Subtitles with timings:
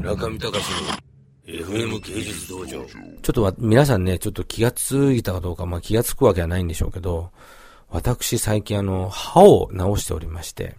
[0.00, 2.86] 中見隆の FM 芸術道場。
[2.86, 7.30] ちょっと皆さんね、ちょっと気がついたかどうか、まあ気がつくわけはないんでしょうけど、
[7.90, 10.76] 私最近あの、歯を直しておりまして、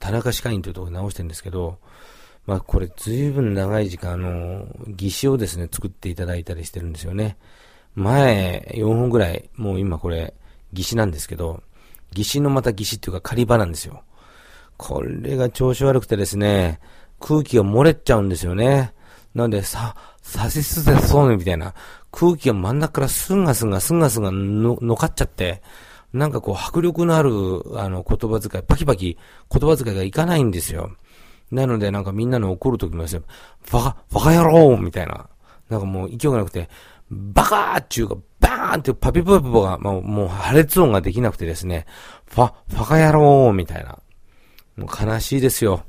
[0.00, 1.78] 田中歯科医院というところで直してるんですけど、
[2.46, 7.36] まあこれ随分長い時間あの、義歯をですね、作っていただいたりしてるんですよね。
[7.94, 10.34] 前4本ぐらい、もう今これ、
[10.72, 11.62] 義歯なんですけど、
[12.16, 14.02] 義歯のまた義歯っていうか仮歯なんですよ。
[14.76, 16.80] これが調子悪くてですね、
[17.20, 18.92] 空気が漏れちゃうんですよね。
[19.34, 21.74] なんで、さ、さしすせそうねみたいな、
[22.10, 25.62] 空気が真ん中からすんがすんがすんがすんがの、のかっちゃって、
[26.12, 27.30] なんかこう迫力のある、
[27.76, 29.18] あの、言葉遣い、パキパキ
[29.50, 30.90] 言葉遣いがいかないんですよ。
[31.50, 33.22] なのでなんかみんなの怒るときもですね、
[33.70, 35.28] バカ、バカ野郎みたいな。
[35.68, 36.68] なんかもう勢いがなくて、
[37.10, 41.86] バカーっていうか、バーンってパピプポが、まあ、もう破裂音ができなくてですね、
[42.26, 43.98] ファ、ファカ野郎みたいな。
[44.76, 45.82] もう悲しいですよ。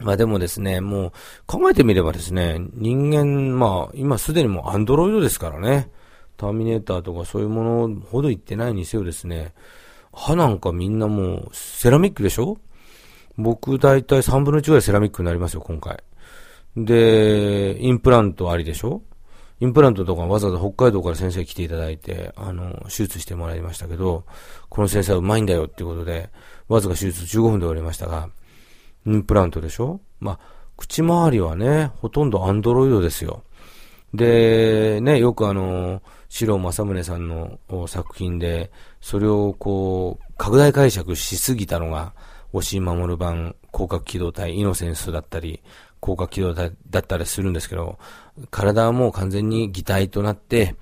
[0.00, 1.12] まあでもですね、もう
[1.46, 5.90] 考えてみればですね、人間、まあ今すでにもうアンドロイドですからね、
[6.36, 9.52] ターミネーターとかそういうものほど言ってないにせよですね、
[10.12, 12.58] 歯なんかみんなもうセラミックでしょ？
[13.36, 16.02] 僕大体3分の1ぐらいセラミックになりますよ、今回。
[16.76, 19.02] で、インプラントありでしょ？
[19.60, 24.24] インプラントとかわざわざ北海道から先生来ていただいて、あの、手術してもらいましたけど、
[24.70, 26.30] この先生はうまいんだよっていうことで、
[26.68, 28.30] わずか手術15分で終わりましたが、
[29.06, 30.00] インプラントでしょ？
[30.18, 30.38] まあ、
[30.76, 33.44] 口周りはね、ほとんどアンドロイドですよ。
[34.12, 38.70] で、ね、よくあの、白正宗さんの作品で、
[39.00, 42.14] それをこう、拡大解釈しすぎたのが、
[42.52, 45.62] 押井守版広角機動隊イノセンスだったり、
[46.02, 47.98] 広角機動隊だったりするんですけど、
[48.50, 50.74] 体はもう完全に擬態となって、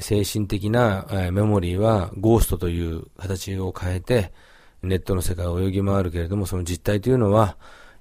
[0.00, 4.32] 精神的なメモリーはゴーストという形を変えて、
[4.84, 7.56] ネットの世界を泳ぎ回るけれども、その実態というのは、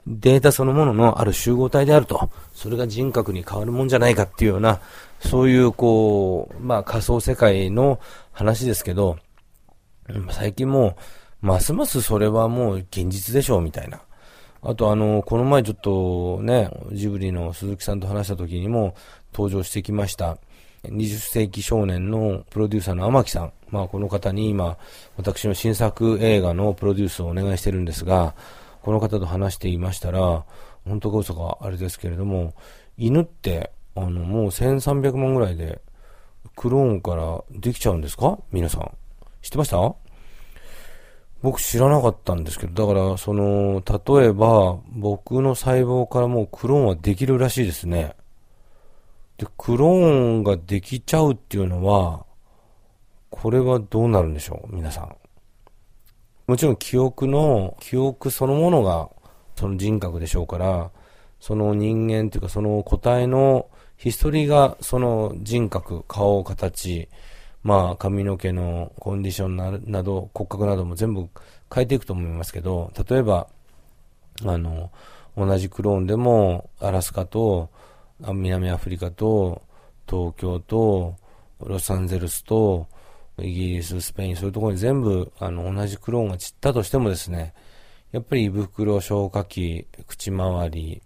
[0.06, 2.30] データそのもののある集合体であると。
[2.54, 4.82] それが人格に変わるもんじゃないかっていうような、
[5.20, 8.00] そういうこう、まあ仮想世界の
[8.32, 9.18] 話ですけど、
[10.32, 10.98] 最近も
[11.42, 14.02] う、ますますそれはもう現実でしょうみたいな。
[14.62, 18.96] あとあの、この前ちょっとね、ジブリの鈴木さんと話した時にも
[19.34, 20.38] 登場してきました。
[20.84, 23.54] 20世紀少年のプロデューサーの天木さん。
[23.70, 24.78] まあこの方に今、
[25.18, 28.36] 私の新作映画のプロデュースをお願いしてるんですが、
[28.82, 30.46] この方と話していましたら、
[30.86, 32.54] 本当か嘘かあれですけれども、
[32.98, 35.82] 犬って、あの、もう1300万ぐらいで、
[36.56, 38.38] クローンからできちゃうんですか？
[38.52, 38.92] 皆さん。
[39.42, 39.96] 知ってました？
[41.42, 48.16] 僕知らなかったんですけど、だから、その、例えば、僕の細胞からもうクローンはできるらしいですね。
[49.44, 49.90] で、クロー
[50.40, 52.26] ンができちゃうっていうのは、
[53.30, 54.76] これはどうなるんでしょう？
[54.76, 55.16] 皆さん。
[56.48, 59.10] もちろん記憶の、記憶そのものが
[59.56, 60.92] その人格でしょうから、
[61.40, 63.68] その人間というかその個体の
[63.98, 67.10] ヒストリーがその人格、顔、形、
[67.64, 71.28] まあ髪の毛のコンディションななど骨格なども全部
[71.74, 73.48] 変えていくと思いますけど、例えば、
[74.46, 74.92] あの、
[75.36, 77.70] 同じクローンでもアラスカと
[78.20, 79.62] 南アフリカと
[80.08, 81.16] 東京と
[81.60, 82.88] ロサンゼルスと
[83.40, 87.54] イギリス、スペイン、そういうところに全部、あの、同じクローンが散ったとしてもですね、
[88.12, 91.02] やっぱり胃袋、消化器、口周り、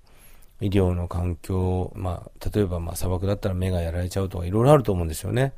[0.59, 5.53] 医療の環境、まあ、例えばまあ砂漠だったら目がやられちゃうとかいろいろあると思うんですよね。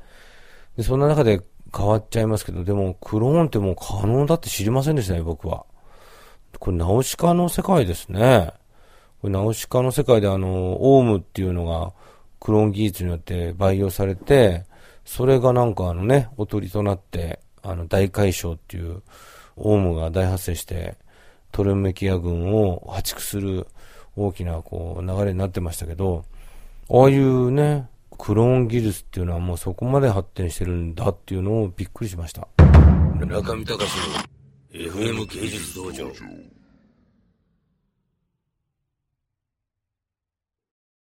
[0.76, 1.42] で、そんな中で
[1.76, 5.66] 変わっちゃいますけど、でもクローンってもう可能だって知りませんでしたね、僕は。
[6.60, 8.52] これナウシカの世界ですね。
[9.22, 11.94] これナウシカの世界であの、オウムっていうのが
[12.40, 14.66] クローン技術によって培養されて、
[15.04, 19.02] それがなんかあのね、おとりとなって、あの大海嘯っていう
[19.58, 20.98] オウムが大発生して、
[21.52, 23.68] トルメキア軍を破竹する
[24.16, 26.24] 大きなこう流れになってましたけど、
[26.90, 32.48] ああいうね、クローン技術っていうのはもうそこまで発展してるんだっていうのをびっくりしました。
[33.20, 33.82] 中見隆の
[34.72, 36.12] FM 芸術道場。